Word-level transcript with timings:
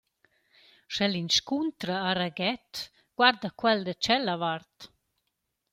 Sch’el 0.93 1.13
inscuntra 1.23 1.95
a 2.09 2.11
Ragut, 2.19 2.69
guarda 3.17 3.49
quel 3.59 3.79
da 3.85 3.95
tschella 3.97 4.35
vart. 4.43 4.77